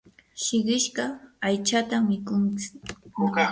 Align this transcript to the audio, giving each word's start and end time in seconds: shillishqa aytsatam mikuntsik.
shillishqa 0.43 1.05
aytsatam 1.47 2.03
mikuntsik. 2.09 2.75